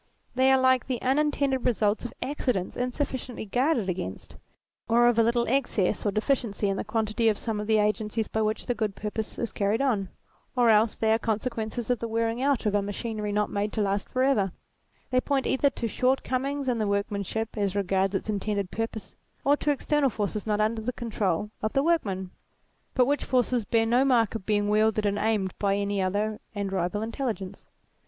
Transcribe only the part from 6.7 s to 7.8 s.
the quantity of some of the